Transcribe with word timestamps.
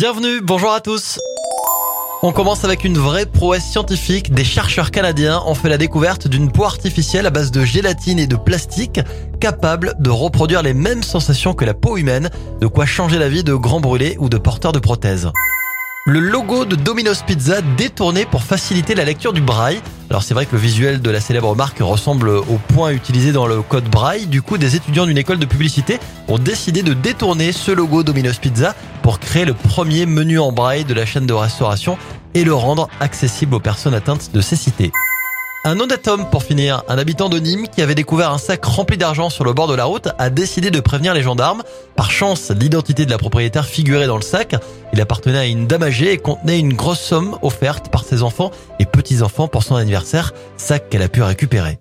Bienvenue, 0.00 0.40
bonjour 0.40 0.70
à 0.70 0.80
tous. 0.80 1.18
On 2.22 2.30
commence 2.30 2.62
avec 2.62 2.84
une 2.84 2.96
vraie 2.96 3.26
prouesse 3.26 3.64
scientifique. 3.64 4.32
Des 4.32 4.44
chercheurs 4.44 4.92
canadiens 4.92 5.42
ont 5.44 5.56
fait 5.56 5.68
la 5.68 5.76
découverte 5.76 6.28
d'une 6.28 6.52
peau 6.52 6.62
artificielle 6.62 7.26
à 7.26 7.30
base 7.30 7.50
de 7.50 7.64
gélatine 7.64 8.20
et 8.20 8.28
de 8.28 8.36
plastique 8.36 9.00
capable 9.40 9.94
de 9.98 10.10
reproduire 10.10 10.62
les 10.62 10.72
mêmes 10.72 11.02
sensations 11.02 11.52
que 11.52 11.64
la 11.64 11.74
peau 11.74 11.96
humaine, 11.96 12.30
de 12.60 12.68
quoi 12.68 12.86
changer 12.86 13.18
la 13.18 13.28
vie 13.28 13.42
de 13.42 13.54
grands 13.54 13.80
brûlés 13.80 14.16
ou 14.20 14.28
de 14.28 14.38
porteurs 14.38 14.70
de 14.70 14.78
prothèses. 14.78 15.32
Le 16.08 16.20
logo 16.20 16.64
de 16.64 16.74
Domino's 16.74 17.20
Pizza 17.20 17.60
détourné 17.76 18.24
pour 18.24 18.42
faciliter 18.42 18.94
la 18.94 19.04
lecture 19.04 19.34
du 19.34 19.42
braille. 19.42 19.82
Alors 20.08 20.22
c'est 20.22 20.32
vrai 20.32 20.46
que 20.46 20.52
le 20.52 20.58
visuel 20.58 21.02
de 21.02 21.10
la 21.10 21.20
célèbre 21.20 21.54
marque 21.54 21.80
ressemble 21.80 22.30
au 22.30 22.58
point 22.68 22.92
utilisé 22.92 23.30
dans 23.30 23.46
le 23.46 23.60
code 23.60 23.90
braille. 23.90 24.24
Du 24.24 24.40
coup, 24.40 24.56
des 24.56 24.74
étudiants 24.74 25.04
d'une 25.04 25.18
école 25.18 25.38
de 25.38 25.44
publicité 25.44 26.00
ont 26.26 26.38
décidé 26.38 26.82
de 26.82 26.94
détourner 26.94 27.52
ce 27.52 27.72
logo 27.72 28.02
Domino's 28.02 28.38
Pizza 28.38 28.74
pour 29.02 29.20
créer 29.20 29.44
le 29.44 29.52
premier 29.52 30.06
menu 30.06 30.38
en 30.38 30.50
braille 30.50 30.86
de 30.86 30.94
la 30.94 31.04
chaîne 31.04 31.26
de 31.26 31.34
restauration 31.34 31.98
et 32.32 32.42
le 32.42 32.54
rendre 32.54 32.88
accessible 33.00 33.54
aux 33.54 33.60
personnes 33.60 33.92
atteintes 33.92 34.30
de 34.32 34.40
cécité. 34.40 34.92
Un 35.64 35.80
homme 35.80 35.88
pour 36.30 36.44
finir, 36.44 36.84
un 36.88 36.98
habitant 36.98 37.28
de 37.28 37.38
Nîmes 37.38 37.66
qui 37.68 37.82
avait 37.82 37.96
découvert 37.96 38.32
un 38.32 38.38
sac 38.38 38.64
rempli 38.64 38.96
d'argent 38.96 39.28
sur 39.28 39.44
le 39.44 39.52
bord 39.52 39.66
de 39.66 39.74
la 39.74 39.84
route 39.84 40.08
a 40.18 40.30
décidé 40.30 40.70
de 40.70 40.78
prévenir 40.80 41.14
les 41.14 41.22
gendarmes. 41.22 41.62
Par 41.96 42.10
chance, 42.10 42.50
l'identité 42.50 43.04
de 43.04 43.10
la 43.10 43.18
propriétaire 43.18 43.66
figurait 43.66 44.06
dans 44.06 44.16
le 44.16 44.22
sac. 44.22 44.54
Il 44.92 45.00
appartenait 45.00 45.38
à 45.38 45.46
une 45.46 45.66
dame 45.66 45.82
âgée 45.82 46.12
et 46.12 46.18
contenait 46.18 46.60
une 46.60 46.74
grosse 46.74 47.00
somme 47.00 47.36
offerte 47.42 47.90
par 47.90 48.04
ses 48.04 48.22
enfants 48.22 48.52
et 48.78 48.86
petits-enfants 48.86 49.48
pour 49.48 49.64
son 49.64 49.74
anniversaire, 49.74 50.32
sac 50.56 50.88
qu'elle 50.88 51.02
a 51.02 51.08
pu 51.08 51.22
récupérer. 51.22 51.76